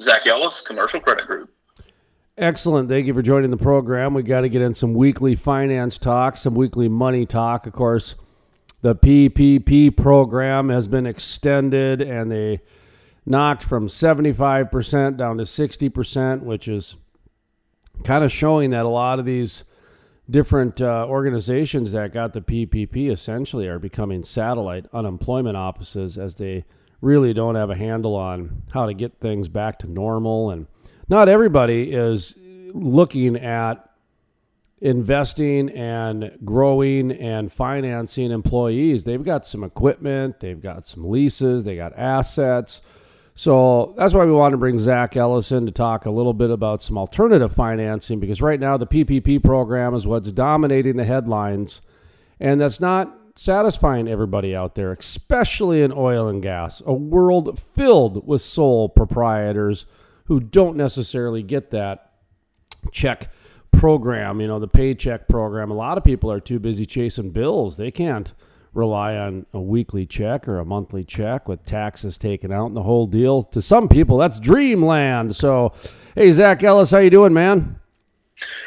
Zach 0.00 0.26
Ellis, 0.26 0.60
Commercial 0.60 1.00
Credit 1.00 1.26
Group. 1.26 1.50
Excellent. 2.36 2.88
Thank 2.88 3.06
you 3.06 3.14
for 3.14 3.22
joining 3.22 3.50
the 3.50 3.56
program. 3.56 4.14
We 4.14 4.22
got 4.22 4.42
to 4.42 4.48
get 4.48 4.62
in 4.62 4.72
some 4.72 4.94
weekly 4.94 5.34
finance 5.34 5.98
talk, 5.98 6.36
some 6.36 6.54
weekly 6.54 6.88
money 6.88 7.26
talk. 7.26 7.66
Of 7.66 7.72
course, 7.72 8.14
the 8.80 8.94
PPP 8.94 9.96
program 9.96 10.68
has 10.68 10.86
been 10.86 11.04
extended 11.04 12.00
and 12.00 12.30
they 12.30 12.60
knocked 13.26 13.64
from 13.64 13.88
75% 13.88 15.16
down 15.16 15.38
to 15.38 15.44
60%, 15.44 16.42
which 16.42 16.68
is 16.68 16.96
kind 18.04 18.22
of 18.22 18.30
showing 18.30 18.70
that 18.70 18.86
a 18.86 18.88
lot 18.88 19.18
of 19.18 19.24
these 19.24 19.64
different 20.30 20.80
uh, 20.80 21.06
organizations 21.08 21.90
that 21.92 22.12
got 22.12 22.34
the 22.34 22.40
PPP 22.40 23.10
essentially 23.10 23.66
are 23.66 23.78
becoming 23.78 24.22
satellite 24.22 24.86
unemployment 24.92 25.56
offices 25.56 26.16
as 26.16 26.36
they 26.36 26.64
really 27.00 27.32
don't 27.32 27.54
have 27.54 27.70
a 27.70 27.76
handle 27.76 28.14
on 28.14 28.62
how 28.72 28.86
to 28.86 28.94
get 28.94 29.20
things 29.20 29.48
back 29.48 29.78
to 29.78 29.86
normal 29.90 30.50
and 30.50 30.66
not 31.08 31.28
everybody 31.28 31.92
is 31.92 32.34
looking 32.74 33.36
at 33.36 33.88
investing 34.80 35.70
and 35.70 36.38
growing 36.44 37.10
and 37.12 37.52
financing 37.52 38.30
employees. 38.30 39.04
They've 39.04 39.24
got 39.24 39.46
some 39.46 39.64
equipment, 39.64 40.40
they've 40.40 40.60
got 40.60 40.86
some 40.86 41.08
leases, 41.08 41.64
they 41.64 41.76
got 41.76 41.98
assets. 41.98 42.80
So 43.34 43.94
that's 43.96 44.14
why 44.14 44.24
we 44.24 44.32
want 44.32 44.52
to 44.52 44.58
bring 44.58 44.78
Zach 44.78 45.16
Ellison 45.16 45.66
to 45.66 45.72
talk 45.72 46.06
a 46.06 46.10
little 46.10 46.32
bit 46.32 46.50
about 46.50 46.82
some 46.82 46.98
alternative 46.98 47.52
financing 47.52 48.18
because 48.20 48.42
right 48.42 48.58
now 48.58 48.76
the 48.76 48.86
PPP 48.86 49.42
program 49.42 49.94
is 49.94 50.06
what's 50.06 50.32
dominating 50.32 50.96
the 50.96 51.04
headlines, 51.04 51.80
and 52.40 52.60
that's 52.60 52.80
not 52.80 53.16
satisfying 53.38 54.08
everybody 54.08 54.54
out 54.54 54.74
there, 54.74 54.92
especially 54.92 55.82
in 55.82 55.92
oil 55.92 56.26
and 56.26 56.42
gas, 56.42 56.82
a 56.84 56.92
world 56.92 57.58
filled 57.58 58.26
with 58.26 58.42
sole 58.42 58.88
proprietors 58.88 59.86
who 60.24 60.40
don't 60.40 60.76
necessarily 60.76 61.42
get 61.42 61.70
that 61.70 62.12
check 62.90 63.30
program, 63.70 64.40
you 64.40 64.46
know, 64.48 64.58
the 64.58 64.66
paycheck 64.66 65.28
program. 65.28 65.70
A 65.70 65.74
lot 65.74 65.96
of 65.96 66.04
people 66.04 66.32
are 66.32 66.40
too 66.40 66.58
busy 66.58 66.84
chasing 66.84 67.30
bills. 67.30 67.76
They 67.76 67.92
can't 67.92 68.32
rely 68.74 69.16
on 69.16 69.46
a 69.52 69.60
weekly 69.60 70.04
check 70.04 70.48
or 70.48 70.58
a 70.58 70.64
monthly 70.64 71.04
check 71.04 71.48
with 71.48 71.64
taxes 71.64 72.18
taken 72.18 72.52
out 72.52 72.66
and 72.66 72.76
the 72.76 72.82
whole 72.82 73.06
deal. 73.06 73.42
To 73.44 73.62
some 73.62 73.88
people, 73.88 74.18
that's 74.18 74.40
dreamland. 74.40 75.36
So, 75.36 75.72
hey, 76.16 76.32
Zach 76.32 76.62
Ellis, 76.62 76.90
how 76.90 76.98
you 76.98 77.10
doing, 77.10 77.32
man? 77.32 77.78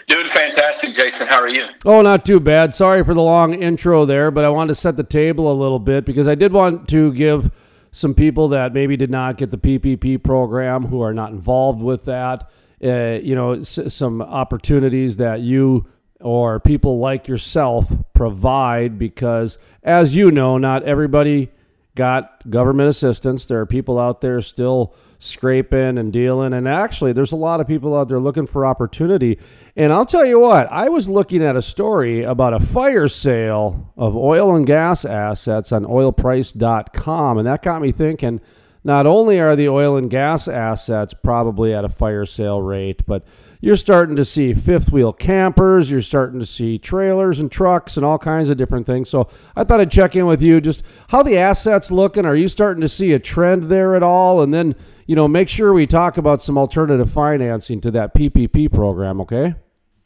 Doing 0.07 0.27
fantastic, 0.27 0.50
Jason. 0.93 1.27
How 1.27 1.39
are 1.41 1.49
you? 1.49 1.67
Oh, 1.85 2.01
not 2.01 2.25
too 2.25 2.39
bad. 2.39 2.73
Sorry 2.75 3.03
for 3.03 3.13
the 3.13 3.21
long 3.21 3.53
intro 3.53 4.05
there, 4.05 4.31
but 4.31 4.43
I 4.45 4.49
wanted 4.49 4.69
to 4.69 4.75
set 4.75 4.97
the 4.97 5.03
table 5.03 5.51
a 5.51 5.53
little 5.53 5.79
bit 5.79 6.05
because 6.05 6.27
I 6.27 6.35
did 6.35 6.51
want 6.53 6.87
to 6.89 7.13
give 7.13 7.51
some 7.91 8.13
people 8.13 8.49
that 8.49 8.73
maybe 8.73 8.95
did 8.97 9.09
not 9.11 9.37
get 9.37 9.49
the 9.49 9.57
PPP 9.57 10.23
program 10.23 10.85
who 10.85 11.01
are 11.01 11.13
not 11.13 11.31
involved 11.31 11.81
with 11.81 12.05
that, 12.05 12.49
uh, 12.83 13.19
you 13.21 13.35
know, 13.35 13.53
s- 13.53 13.79
some 13.93 14.21
opportunities 14.21 15.17
that 15.17 15.41
you 15.41 15.85
or 16.21 16.59
people 16.59 16.99
like 16.99 17.27
yourself 17.27 17.91
provide 18.13 18.97
because, 18.99 19.57
as 19.83 20.15
you 20.15 20.31
know, 20.31 20.57
not 20.57 20.83
everybody 20.83 21.49
got 21.95 22.49
government 22.49 22.87
assistance. 22.89 23.45
There 23.45 23.59
are 23.59 23.65
people 23.65 23.99
out 23.99 24.21
there 24.21 24.39
still 24.41 24.93
scraping 25.21 25.97
and 25.97 26.11
dealing. 26.11 26.53
And 26.53 26.67
actually, 26.67 27.13
there's 27.13 27.31
a 27.31 27.37
lot 27.37 27.61
of 27.61 27.67
people 27.67 27.95
out 27.95 28.09
there 28.09 28.19
looking 28.19 28.47
for 28.47 28.65
opportunity. 28.65 29.37
And 29.75 29.93
I'll 29.93 30.05
tell 30.05 30.25
you 30.25 30.39
what, 30.39 30.67
I 30.71 30.89
was 30.89 31.07
looking 31.07 31.43
at 31.43 31.55
a 31.55 31.61
story 31.61 32.23
about 32.23 32.53
a 32.53 32.59
fire 32.59 33.07
sale 33.07 33.93
of 33.95 34.17
oil 34.17 34.55
and 34.55 34.65
gas 34.65 35.05
assets 35.05 35.71
on 35.71 35.85
oilprice.com. 35.85 37.37
And 37.37 37.47
that 37.47 37.61
got 37.61 37.81
me 37.81 37.91
thinking 37.91 38.41
not 38.83 39.05
only 39.05 39.39
are 39.39 39.55
the 39.55 39.69
oil 39.69 39.95
and 39.95 40.09
gas 40.09 40.47
assets 40.47 41.13
probably 41.13 41.73
at 41.73 41.85
a 41.85 41.89
fire 41.89 42.25
sale 42.25 42.61
rate, 42.61 43.05
but 43.05 43.23
you're 43.59 43.75
starting 43.75 44.15
to 44.15 44.25
see 44.25 44.55
fifth 44.55 44.91
wheel 44.91 45.13
campers, 45.13 45.91
you're 45.91 46.01
starting 46.01 46.39
to 46.39 46.47
see 46.47 46.79
trailers 46.79 47.39
and 47.39 47.51
trucks 47.51 47.95
and 47.95 48.03
all 48.03 48.17
kinds 48.17 48.49
of 48.49 48.57
different 48.57 48.87
things. 48.87 49.07
So 49.07 49.29
I 49.55 49.63
thought 49.63 49.79
I'd 49.79 49.91
check 49.91 50.15
in 50.15 50.25
with 50.25 50.41
you 50.41 50.59
just 50.59 50.83
how 51.09 51.21
the 51.21 51.37
assets 51.37 51.91
looking. 51.91 52.25
Are 52.25 52.35
you 52.35 52.47
starting 52.47 52.81
to 52.81 52.89
see 52.89 53.13
a 53.13 53.19
trend 53.19 53.65
there 53.65 53.95
at 53.95 54.01
all? 54.01 54.41
And 54.41 54.51
then, 54.51 54.75
you 55.11 55.15
know, 55.15 55.27
make 55.27 55.49
sure 55.49 55.73
we 55.73 55.85
talk 55.85 56.15
about 56.15 56.41
some 56.41 56.57
alternative 56.57 57.11
financing 57.11 57.81
to 57.81 57.91
that 57.91 58.15
PPP 58.15 58.71
program, 58.71 59.19
okay? 59.19 59.53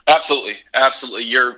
Absolutely. 0.07 0.55
Absolutely. 0.73 1.25
You're 1.25 1.57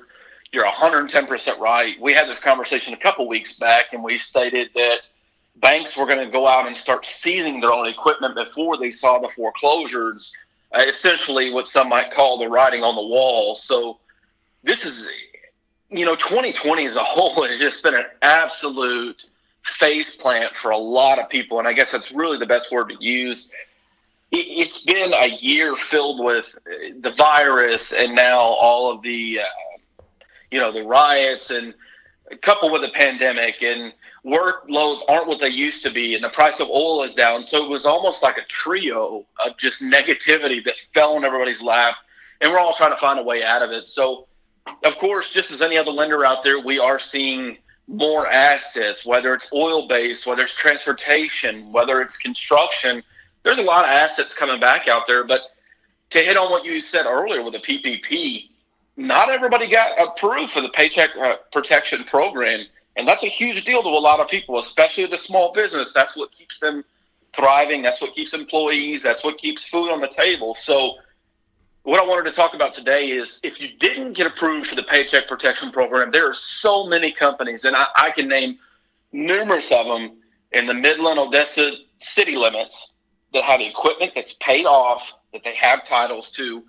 you're 0.51 0.65
110% 0.65 1.57
right. 1.57 1.95
We 2.01 2.11
had 2.11 2.27
this 2.27 2.39
conversation 2.39 2.93
a 2.93 2.97
couple 2.97 3.25
weeks 3.25 3.53
back 3.53 3.93
and 3.93 4.03
we 4.03 4.17
stated 4.17 4.71
that 4.75 5.07
banks 5.55 5.95
were 5.95 6.05
going 6.05 6.25
to 6.25 6.29
go 6.29 6.45
out 6.45 6.67
and 6.67 6.75
start 6.75 7.05
seizing 7.05 7.61
their 7.61 7.71
own 7.71 7.87
equipment 7.87 8.35
before 8.35 8.75
they 8.75 8.91
saw 8.91 9.17
the 9.17 9.29
foreclosures 9.29 10.35
uh, 10.77 10.81
essentially 10.81 11.49
what 11.49 11.69
some 11.69 11.87
might 11.87 12.11
call 12.11 12.39
the 12.39 12.49
writing 12.49 12.83
on 12.83 12.95
the 12.95 13.01
wall. 13.01 13.55
So 13.55 13.99
this 14.63 14.83
is, 14.83 15.07
you 15.89 16.05
know, 16.05 16.17
2020 16.17 16.85
as 16.85 16.97
a 16.97 17.03
whole 17.03 17.43
has 17.47 17.61
just 17.61 17.81
been 17.81 17.95
an 17.95 18.07
absolute 18.21 19.29
face 19.67 20.15
plant 20.15 20.55
for 20.55 20.71
a 20.71 20.77
lot 20.77 21.19
of 21.19 21.29
people, 21.29 21.59
and 21.59 21.67
I 21.67 21.73
guess 21.73 21.91
that's 21.91 22.11
really 22.11 22.37
the 22.37 22.45
best 22.45 22.71
word 22.71 22.89
to 22.89 22.95
use. 22.99 23.51
It's 24.31 24.83
been 24.83 25.13
a 25.13 25.27
year 25.27 25.75
filled 25.75 26.23
with 26.23 26.53
the 26.99 27.11
virus, 27.11 27.93
and 27.93 28.13
now 28.13 28.39
all 28.39 28.91
of 28.91 29.01
the, 29.01 29.39
uh, 29.39 30.03
you 30.51 30.59
know, 30.59 30.71
the 30.71 30.83
riots, 30.83 31.49
and 31.49 31.73
coupled 32.41 32.71
with 32.73 32.81
the 32.81 32.89
pandemic, 32.89 33.61
and 33.61 33.93
workloads 34.27 34.99
aren't 35.07 35.27
what 35.27 35.39
they 35.39 35.49
used 35.49 35.83
to 35.83 35.89
be 35.89 36.13
and 36.13 36.23
the 36.23 36.29
price 36.29 36.59
of 36.59 36.67
oil 36.69 37.03
is 37.03 37.15
down. 37.15 37.45
So 37.45 37.63
it 37.63 37.69
was 37.69 37.85
almost 37.85 38.21
like 38.21 38.37
a 38.37 38.45
trio 38.47 39.25
of 39.43 39.57
just 39.57 39.81
negativity 39.81 40.63
that 40.65 40.75
fell 40.93 41.15
on 41.15 41.23
everybody's 41.23 41.61
lap. 41.61 41.95
And 42.41 42.51
we're 42.51 42.59
all 42.59 42.75
trying 42.75 42.91
to 42.91 42.97
find 42.97 43.19
a 43.19 43.23
way 43.23 43.43
out 43.43 43.63
of 43.63 43.71
it. 43.71 43.87
So, 43.87 44.27
of 44.83 44.97
course, 44.97 45.31
just 45.31 45.51
as 45.51 45.61
any 45.61 45.77
other 45.77 45.91
lender 45.91 46.25
out 46.25 46.43
there, 46.43 46.59
we 46.59 46.77
are 46.77 46.99
seeing 46.99 47.57
more 47.87 48.27
assets, 48.27 49.05
whether 49.05 49.33
it's 49.33 49.49
oil 49.53 49.87
based, 49.87 50.25
whether 50.25 50.43
it's 50.43 50.53
transportation, 50.53 51.71
whether 51.71 52.01
it's 52.01 52.17
construction. 52.17 53.01
There's 53.43 53.59
a 53.59 53.63
lot 53.63 53.85
of 53.85 53.91
assets 53.91 54.33
coming 54.33 54.59
back 54.59 54.87
out 54.87 55.07
there. 55.07 55.23
But 55.23 55.41
to 56.09 56.19
hit 56.19 56.37
on 56.37 56.51
what 56.51 56.65
you 56.65 56.79
said 56.81 57.05
earlier 57.05 57.41
with 57.43 57.53
the 57.53 57.59
PPP, 57.59 58.49
not 58.97 59.29
everybody 59.29 59.69
got 59.69 59.91
approved 59.99 60.51
for 60.51 60.61
the 60.61 60.69
Paycheck 60.69 61.11
uh, 61.17 61.35
Protection 61.51 62.03
Program 62.03 62.65
and 62.97 63.07
that's 63.07 63.23
a 63.23 63.27
huge 63.27 63.63
deal 63.63 63.83
to 63.83 63.89
a 63.89 63.91
lot 63.91 64.19
of 64.19 64.27
people, 64.27 64.57
especially 64.57 65.05
the 65.05 65.17
small 65.17 65.53
business. 65.53 65.93
That's 65.93 66.17
what 66.17 66.31
keeps 66.31 66.59
them 66.59 66.83
thriving. 67.31 67.83
That's 67.83 68.01
what 68.01 68.15
keeps 68.15 68.33
employees. 68.33 69.03
That's 69.03 69.23
what 69.23 69.37
keeps 69.37 69.67
food 69.67 69.91
on 69.91 70.01
the 70.01 70.07
table. 70.07 70.55
So, 70.55 70.95
what 71.87 72.01
I 72.01 72.05
wanted 72.05 72.25
to 72.25 72.35
talk 72.35 72.53
about 72.53 72.73
today 72.73 73.11
is 73.11 73.39
if 73.43 73.61
you 73.61 73.69
didn't 73.79 74.11
get 74.11 74.27
approved 74.27 74.67
for 74.67 74.75
the 74.75 74.83
Paycheck 74.83 75.25
Protection 75.25 75.71
Program, 75.71 76.11
there 76.11 76.29
are 76.29 76.33
so 76.33 76.85
many 76.85 77.13
companies, 77.13 77.63
and 77.63 77.77
I, 77.77 77.85
I 77.95 78.11
can 78.11 78.27
name 78.27 78.59
numerous 79.13 79.71
of 79.71 79.85
them 79.85 80.17
in 80.51 80.65
the 80.65 80.73
Midland, 80.73 81.17
Odessa 81.17 81.71
city 81.99 82.35
limits 82.35 82.91
that 83.31 83.45
have 83.45 83.61
equipment 83.61 84.11
that's 84.15 84.33
paid 84.41 84.65
off, 84.65 85.13
that 85.31 85.45
they 85.45 85.55
have 85.55 85.85
titles 85.85 86.29
to. 86.31 86.61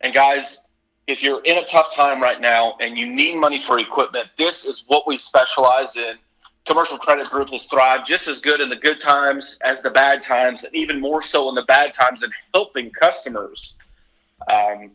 And 0.00 0.14
guys, 0.14 0.62
if 1.06 1.22
you're 1.22 1.42
in 1.44 1.58
a 1.58 1.66
tough 1.66 1.94
time 1.94 2.22
right 2.22 2.40
now 2.40 2.78
and 2.80 2.96
you 2.96 3.06
need 3.06 3.36
money 3.36 3.60
for 3.60 3.78
equipment, 3.78 4.30
this 4.38 4.64
is 4.64 4.84
what 4.86 5.06
we 5.06 5.18
specialize 5.18 5.96
in. 5.96 6.14
Commercial 6.64 6.96
Credit 6.96 7.28
Group 7.28 7.50
has 7.50 7.66
thrived 7.66 8.06
just 8.06 8.28
as 8.28 8.40
good 8.40 8.62
in 8.62 8.70
the 8.70 8.76
good 8.76 8.98
times 8.98 9.58
as 9.60 9.82
the 9.82 9.90
bad 9.90 10.22
times, 10.22 10.64
and 10.64 10.74
even 10.74 11.02
more 11.02 11.22
so 11.22 11.50
in 11.50 11.54
the 11.54 11.64
bad 11.64 11.92
times 11.92 12.22
in 12.22 12.30
helping 12.54 12.90
customers 12.92 13.76
um, 14.50 14.90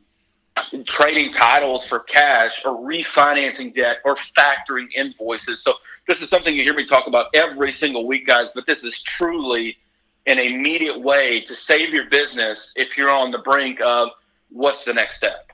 trading 0.85 1.31
titles 1.33 1.85
for 1.85 1.99
cash 1.99 2.61
or 2.65 2.77
refinancing 2.77 3.73
debt 3.73 3.97
or 4.05 4.15
factoring 4.15 4.87
invoices. 4.95 5.63
So, 5.63 5.73
this 6.07 6.21
is 6.21 6.29
something 6.29 6.55
you 6.55 6.63
hear 6.63 6.73
me 6.73 6.85
talk 6.85 7.05
about 7.05 7.27
every 7.35 7.71
single 7.71 8.07
week, 8.07 8.25
guys, 8.25 8.51
but 8.53 8.65
this 8.65 8.83
is 8.83 9.01
truly 9.03 9.77
an 10.25 10.39
immediate 10.39 10.99
way 10.99 11.39
to 11.41 11.55
save 11.55 11.93
your 11.93 12.09
business 12.09 12.73
if 12.75 12.97
you're 12.97 13.11
on 13.11 13.31
the 13.31 13.37
brink 13.39 13.79
of 13.81 14.09
what's 14.49 14.85
the 14.85 14.93
next 14.93 15.17
step. 15.17 15.51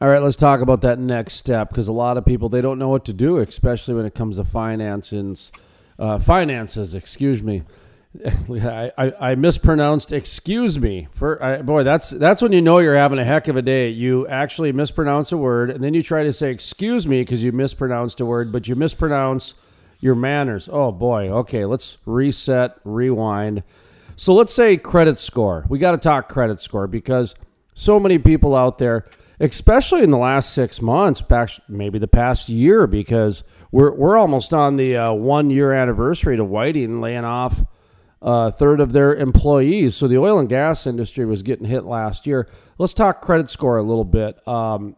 All 0.00 0.08
right, 0.08 0.22
let's 0.22 0.36
talk 0.36 0.60
about 0.60 0.80
that 0.82 0.98
next 0.98 1.34
step 1.34 1.70
because 1.70 1.88
a 1.88 1.92
lot 1.92 2.16
of 2.16 2.24
people 2.24 2.48
they 2.48 2.60
don't 2.60 2.78
know 2.78 2.88
what 2.88 3.04
to 3.06 3.12
do, 3.12 3.38
especially 3.38 3.94
when 3.94 4.06
it 4.06 4.14
comes 4.14 4.36
to 4.36 4.44
finances. 4.44 5.50
Uh, 5.98 6.18
finances, 6.18 6.94
excuse 6.94 7.42
me. 7.42 7.64
I, 8.50 8.90
I, 9.20 9.34
mispronounced 9.34 10.12
excuse 10.12 10.78
me 10.78 11.08
for 11.12 11.42
I, 11.44 11.60
boy 11.60 11.84
that's 11.84 12.08
that's 12.08 12.40
when 12.40 12.52
you 12.52 12.62
know 12.62 12.78
you're 12.78 12.96
having 12.96 13.18
a 13.18 13.24
heck 13.24 13.48
of 13.48 13.56
a 13.56 13.62
day. 13.62 13.90
You 13.90 14.26
actually 14.28 14.72
mispronounce 14.72 15.30
a 15.30 15.36
word 15.36 15.70
and 15.70 15.84
then 15.84 15.92
you 15.92 16.02
try 16.02 16.22
to 16.22 16.32
say 16.32 16.50
excuse 16.50 17.06
me 17.06 17.20
because 17.20 17.42
you 17.42 17.52
mispronounced 17.52 18.20
a 18.20 18.26
word 18.26 18.50
but 18.50 18.66
you 18.66 18.76
mispronounce 18.76 19.54
your 20.00 20.14
manners. 20.14 20.68
Oh 20.72 20.90
boy. 20.90 21.28
Okay 21.28 21.66
let's 21.66 21.98
reset 22.06 22.76
rewind. 22.84 23.62
So 24.16 24.34
let's 24.34 24.54
say 24.54 24.78
credit 24.78 25.18
score. 25.18 25.66
We 25.68 25.78
got 25.78 25.92
to 25.92 25.98
talk 25.98 26.30
credit 26.30 26.60
score 26.60 26.86
because 26.86 27.34
so 27.74 28.00
many 28.00 28.18
people 28.18 28.56
out 28.56 28.78
there 28.78 29.06
especially 29.40 30.02
in 30.02 30.10
the 30.10 30.18
last 30.18 30.52
six 30.52 30.82
months, 30.82 31.22
maybe 31.68 31.98
the 31.98 32.08
past 32.08 32.48
year, 32.48 32.86
because 32.86 33.44
we're 33.70 33.92
we're 33.92 34.16
almost 34.16 34.52
on 34.52 34.76
the 34.76 34.96
uh, 34.96 35.12
one 35.12 35.50
year 35.50 35.72
anniversary 35.72 36.36
to 36.36 36.44
Whiting 36.44 37.00
laying 37.00 37.24
off 37.24 37.62
a 38.20 38.50
third 38.50 38.80
of 38.80 38.92
their 38.92 39.14
employees. 39.14 39.94
So 39.96 40.08
the 40.08 40.18
oil 40.18 40.38
and 40.38 40.48
gas 40.48 40.86
industry 40.86 41.24
was 41.24 41.42
getting 41.42 41.66
hit 41.66 41.84
last 41.84 42.26
year. 42.26 42.48
Let's 42.78 42.94
talk 42.94 43.20
credit 43.20 43.50
score 43.50 43.78
a 43.78 43.82
little 43.82 44.04
bit. 44.04 44.46
Um, 44.46 44.96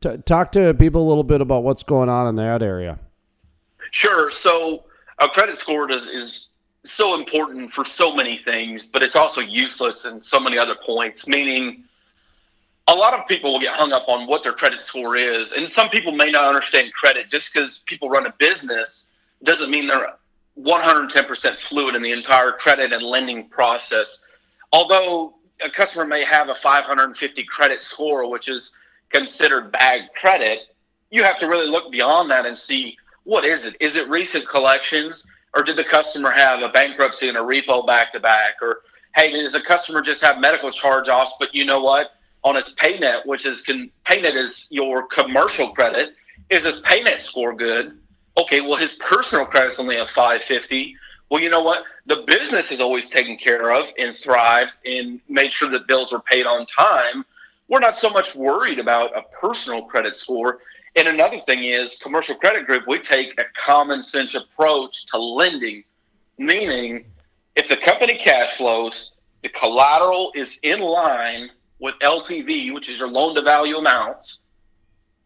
t- 0.00 0.18
talk 0.24 0.52
to 0.52 0.74
people 0.74 1.06
a 1.06 1.08
little 1.08 1.24
bit 1.24 1.40
about 1.40 1.64
what's 1.64 1.82
going 1.82 2.08
on 2.08 2.28
in 2.28 2.34
that 2.36 2.62
area. 2.62 2.98
Sure. 3.90 4.30
So 4.30 4.84
a 5.18 5.28
credit 5.28 5.58
score 5.58 5.90
is, 5.90 6.08
is 6.08 6.48
so 6.84 7.14
important 7.14 7.72
for 7.72 7.84
so 7.84 8.14
many 8.14 8.38
things, 8.38 8.84
but 8.84 9.02
it's 9.02 9.16
also 9.16 9.40
useless 9.40 10.04
in 10.04 10.22
so 10.22 10.40
many 10.40 10.58
other 10.58 10.76
points, 10.84 11.28
meaning 11.28 11.84
a 12.88 12.94
lot 12.94 13.14
of 13.14 13.26
people 13.28 13.52
will 13.52 13.60
get 13.60 13.74
hung 13.74 13.92
up 13.92 14.08
on 14.08 14.26
what 14.26 14.42
their 14.42 14.52
credit 14.52 14.82
score 14.82 15.16
is. 15.16 15.52
And 15.52 15.68
some 15.68 15.88
people 15.90 16.12
may 16.12 16.30
not 16.30 16.44
understand 16.44 16.92
credit 16.92 17.30
just 17.30 17.52
because 17.52 17.82
people 17.86 18.08
run 18.08 18.26
a 18.26 18.34
business 18.38 19.08
doesn't 19.44 19.70
mean 19.70 19.86
they're 19.86 20.14
110% 20.60 21.58
fluid 21.58 21.94
in 21.94 22.02
the 22.02 22.12
entire 22.12 22.52
credit 22.52 22.92
and 22.92 23.02
lending 23.02 23.48
process. 23.48 24.22
Although 24.72 25.34
a 25.62 25.70
customer 25.70 26.04
may 26.04 26.24
have 26.24 26.48
a 26.48 26.54
550 26.54 27.44
credit 27.44 27.82
score, 27.82 28.30
which 28.30 28.48
is 28.48 28.76
considered 29.10 29.72
bad 29.72 30.08
credit, 30.18 30.60
you 31.10 31.22
have 31.22 31.38
to 31.38 31.46
really 31.46 31.68
look 31.68 31.90
beyond 31.90 32.30
that 32.30 32.46
and 32.46 32.56
see 32.56 32.96
what 33.24 33.44
is 33.44 33.64
it? 33.64 33.76
Is 33.80 33.96
it 33.96 34.08
recent 34.08 34.48
collections? 34.48 35.24
Or 35.54 35.62
did 35.62 35.76
the 35.76 35.84
customer 35.84 36.30
have 36.30 36.62
a 36.62 36.68
bankruptcy 36.70 37.28
and 37.28 37.36
a 37.36 37.40
repo 37.40 37.86
back 37.86 38.12
to 38.12 38.20
back? 38.20 38.54
Or 38.62 38.80
hey, 39.14 39.32
does 39.32 39.52
the 39.52 39.60
customer 39.60 40.00
just 40.00 40.22
have 40.22 40.40
medical 40.40 40.70
charge 40.70 41.08
offs? 41.08 41.34
But 41.38 41.54
you 41.54 41.64
know 41.64 41.80
what? 41.80 42.12
On 42.42 42.56
its 42.56 42.74
PayNet, 42.74 43.26
which 43.26 43.46
is 43.46 43.62
can 43.62 43.90
PayNet 44.06 44.34
is 44.34 44.66
your 44.70 45.06
commercial 45.06 45.68
credit, 45.70 46.14
is 46.50 46.64
his 46.64 46.80
PayNet 46.80 47.20
score 47.20 47.54
good? 47.54 47.98
Okay, 48.36 48.60
well 48.60 48.76
his 48.76 48.94
personal 48.94 49.44
credit's 49.44 49.78
only 49.78 49.96
a 49.96 50.06
550. 50.06 50.96
Well, 51.30 51.40
you 51.40 51.50
know 51.50 51.62
what? 51.62 51.84
The 52.06 52.24
business 52.26 52.70
is 52.70 52.80
always 52.80 53.08
taken 53.08 53.36
care 53.36 53.72
of 53.72 53.86
and 53.98 54.16
thrived 54.16 54.76
and 54.84 55.20
made 55.28 55.52
sure 55.52 55.70
that 55.70 55.86
bills 55.86 56.12
were 56.12 56.20
paid 56.20 56.46
on 56.46 56.66
time. 56.66 57.24
We're 57.68 57.80
not 57.80 57.96
so 57.96 58.10
much 58.10 58.34
worried 58.34 58.78
about 58.78 59.16
a 59.16 59.22
personal 59.40 59.82
credit 59.82 60.14
score 60.14 60.60
and 60.94 61.08
another 61.08 61.40
thing 61.40 61.64
is, 61.64 61.98
commercial 62.02 62.34
credit 62.34 62.66
group, 62.66 62.86
we 62.86 62.98
take 62.98 63.40
a 63.40 63.44
common 63.58 64.02
sense 64.02 64.34
approach 64.34 65.06
to 65.06 65.18
lending, 65.18 65.84
meaning 66.36 67.06
if 67.56 67.68
the 67.68 67.76
company 67.76 68.18
cash 68.18 68.52
flows, 68.52 69.12
the 69.42 69.48
collateral 69.48 70.32
is 70.34 70.58
in 70.62 70.80
line 70.80 71.50
with 71.78 71.94
LTV, 72.02 72.74
which 72.74 72.88
is 72.88 72.98
your 72.98 73.08
loan 73.08 73.34
to 73.34 73.42
value 73.42 73.78
amounts, 73.78 74.40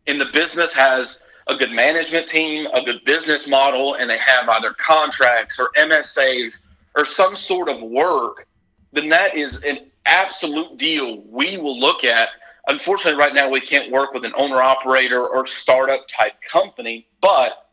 and 0.06 0.20
the 0.20 0.26
business 0.26 0.72
has 0.72 1.18
a 1.46 1.54
good 1.54 1.72
management 1.72 2.28
team, 2.28 2.66
a 2.72 2.82
good 2.82 3.04
business 3.04 3.46
model, 3.46 3.94
and 3.94 4.10
they 4.10 4.18
have 4.18 4.48
either 4.48 4.72
contracts 4.74 5.58
or 5.60 5.70
MSAs 5.78 6.60
or 6.96 7.04
some 7.04 7.36
sort 7.36 7.68
of 7.68 7.80
work, 7.82 8.46
then 8.92 9.08
that 9.08 9.36
is 9.36 9.62
an 9.62 9.90
absolute 10.06 10.76
deal 10.78 11.20
we 11.28 11.56
will 11.56 11.78
look 11.78 12.04
at 12.04 12.30
Unfortunately, 12.68 13.18
right 13.18 13.34
now 13.34 13.48
we 13.48 13.60
can't 13.60 13.92
work 13.92 14.12
with 14.12 14.24
an 14.24 14.32
owner 14.36 14.60
operator 14.60 15.24
or 15.24 15.46
startup 15.46 16.06
type 16.08 16.34
company. 16.50 17.06
But 17.20 17.68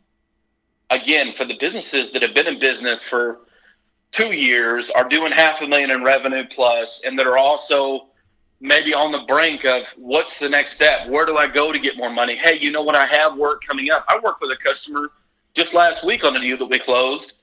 again, 0.90 1.34
for 1.34 1.46
the 1.46 1.58
businesses 1.58 2.12
that 2.12 2.22
have 2.22 2.36
been 2.36 2.48
in 2.48 2.60
business 2.60 3.02
for 3.02 3.40
two 4.12 4.34
years, 4.34 4.92
are 4.92 5.08
doing 5.10 5.32
half 5.32 5.62
a 5.62 5.68
million 5.68 5.90
in 5.90 6.04
revenue 6.04 6.44
plus, 6.48 7.02
and 7.04 7.18
that 7.18 7.26
are 7.26 7.40
also 7.40 8.10
maybe 8.64 8.94
on 8.94 9.12
the 9.12 9.20
brink 9.28 9.66
of 9.66 9.84
what's 9.98 10.40
the 10.40 10.48
next 10.48 10.72
step? 10.72 11.08
Where 11.10 11.26
do 11.26 11.38
I 11.38 11.48
go 11.48 11.72
to 11.72 11.78
get 11.78 11.98
more 11.98 12.10
money? 12.10 12.38
Hey, 12.38 12.58
you 12.58 12.72
know 12.72 12.82
what? 12.82 12.96
I 12.96 13.06
have 13.06 13.36
work 13.38 13.62
coming 13.68 13.92
up. 13.92 14.06
I 14.08 14.18
worked 14.24 14.42
with 14.42 14.52
a 14.52 14.56
customer 14.56 15.12
just 15.54 15.74
last 15.74 16.06
week 16.06 16.24
on 16.24 16.36
a 16.36 16.40
deal 16.40 16.58
that 16.58 16.66
we 16.66 16.80
closed 16.80 17.34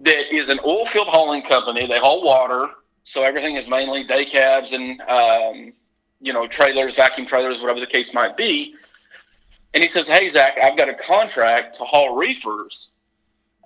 that 0.00 0.34
is 0.34 0.48
an 0.48 0.58
oil 0.64 0.86
field 0.86 1.06
hauling 1.08 1.42
company. 1.42 1.86
They 1.86 1.98
haul 1.98 2.24
water, 2.24 2.68
so 3.04 3.22
everything 3.22 3.56
is 3.56 3.68
mainly 3.68 4.04
day 4.04 4.24
cabs 4.24 4.72
and 4.72 5.00
um, 5.02 5.72
you 6.20 6.32
know, 6.32 6.46
trailers, 6.46 6.96
vacuum 6.96 7.26
trailers, 7.26 7.60
whatever 7.60 7.80
the 7.80 7.86
case 7.86 8.14
might 8.14 8.36
be. 8.36 8.74
And 9.74 9.82
he 9.82 9.88
says, 9.88 10.08
Hey, 10.08 10.28
Zach, 10.30 10.56
I've 10.60 10.78
got 10.78 10.88
a 10.88 10.94
contract 10.94 11.76
to 11.76 11.84
haul 11.84 12.16
reefers 12.16 12.90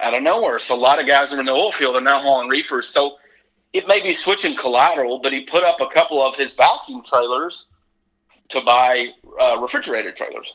out 0.00 0.14
of 0.14 0.22
nowhere. 0.22 0.58
So 0.58 0.74
a 0.74 0.76
lot 0.76 1.00
of 1.00 1.06
guys 1.06 1.32
are 1.32 1.38
in 1.38 1.46
the 1.46 1.52
oil 1.52 1.70
field 1.70 1.94
are 1.94 2.00
now 2.00 2.20
hauling 2.20 2.48
reefers. 2.48 2.88
So 2.88 3.17
it 3.72 3.86
may 3.86 4.00
be 4.00 4.14
switching 4.14 4.56
collateral, 4.56 5.20
but 5.20 5.32
he 5.32 5.42
put 5.42 5.64
up 5.64 5.80
a 5.80 5.86
couple 5.88 6.24
of 6.24 6.36
his 6.36 6.54
vacuum 6.54 7.02
trailers 7.04 7.68
to 8.48 8.60
buy 8.62 9.08
uh, 9.40 9.58
refrigerated 9.58 10.16
trailers. 10.16 10.52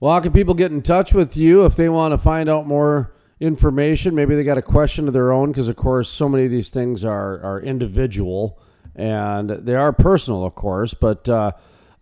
Well, 0.00 0.12
how 0.12 0.20
can 0.20 0.32
people 0.32 0.54
get 0.54 0.72
in 0.72 0.82
touch 0.82 1.14
with 1.14 1.36
you 1.36 1.64
if 1.64 1.76
they 1.76 1.88
want 1.88 2.12
to 2.12 2.18
find 2.18 2.48
out 2.48 2.66
more 2.66 3.14
information? 3.40 4.14
Maybe 4.14 4.34
they 4.34 4.44
got 4.44 4.58
a 4.58 4.62
question 4.62 5.06
of 5.06 5.14
their 5.14 5.32
own, 5.32 5.52
because 5.52 5.68
of 5.68 5.76
course, 5.76 6.08
so 6.08 6.28
many 6.28 6.44
of 6.44 6.50
these 6.50 6.70
things 6.70 7.04
are 7.04 7.40
are 7.42 7.60
individual 7.60 8.60
and 8.94 9.50
they 9.50 9.74
are 9.74 9.92
personal, 9.92 10.44
of 10.44 10.54
course. 10.54 10.94
But 10.94 11.28
uh, 11.28 11.52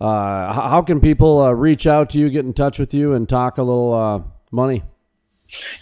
uh, 0.01 0.53
how 0.53 0.83
can 0.83 1.01
people 1.01 1.41
uh, 1.41 1.53
reach 1.53 1.87
out 1.87 2.11
to 2.11 2.19
you, 2.19 2.31
get 2.31 2.45
in 2.45 2.53
touch 2.53 2.79
with 2.79 2.95
you, 2.95 3.13
and 3.13 3.29
talk 3.29 3.59
a 3.59 3.63
little 3.63 3.93
uh, 3.93 4.23
money? 4.51 4.83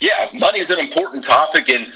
Yeah, 0.00 0.28
money 0.34 0.58
is 0.58 0.70
an 0.70 0.80
important 0.80 1.24
topic, 1.24 1.68
and 1.68 1.92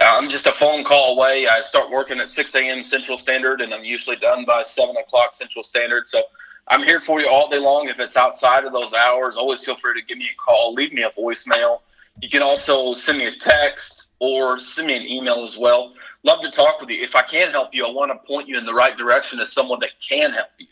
Uh, 0.00 0.16
I'm 0.16 0.30
just 0.30 0.46
a 0.46 0.52
phone 0.52 0.82
call 0.82 1.14
away. 1.14 1.46
I 1.46 1.60
start 1.60 1.90
working 1.90 2.20
at 2.20 2.30
6 2.30 2.54
a.m. 2.54 2.82
Central 2.82 3.18
Standard, 3.18 3.60
and 3.60 3.74
I'm 3.74 3.84
usually 3.84 4.16
done 4.16 4.44
by 4.46 4.62
7 4.62 4.96
o'clock 4.96 5.34
Central 5.34 5.62
Standard. 5.62 6.08
So 6.08 6.22
I'm 6.68 6.82
here 6.82 7.00
for 7.00 7.20
you 7.20 7.28
all 7.28 7.50
day 7.50 7.58
long. 7.58 7.88
If 7.88 8.00
it's 8.00 8.16
outside 8.16 8.64
of 8.64 8.72
those 8.72 8.94
hours, 8.94 9.36
always 9.36 9.62
feel 9.62 9.76
free 9.76 10.00
to 10.00 10.06
give 10.06 10.16
me 10.16 10.26
a 10.32 10.42
call, 10.42 10.72
leave 10.72 10.92
me 10.92 11.02
a 11.02 11.10
voicemail. 11.10 11.80
You 12.22 12.30
can 12.30 12.42
also 12.42 12.94
send 12.94 13.18
me 13.18 13.26
a 13.26 13.36
text 13.36 14.08
or 14.20 14.58
send 14.58 14.86
me 14.86 14.96
an 14.96 15.06
email 15.06 15.44
as 15.44 15.58
well 15.58 15.92
love 16.22 16.42
to 16.42 16.50
talk 16.50 16.80
with 16.80 16.90
you. 16.90 17.02
If 17.02 17.14
I 17.16 17.22
can 17.22 17.50
help 17.50 17.74
you, 17.74 17.86
I 17.86 17.90
want 17.90 18.12
to 18.12 18.26
point 18.26 18.48
you 18.48 18.58
in 18.58 18.66
the 18.66 18.74
right 18.74 18.96
direction 18.96 19.40
as 19.40 19.52
someone 19.52 19.80
that 19.80 19.90
can 20.06 20.32
help 20.32 20.50
you. 20.58 20.66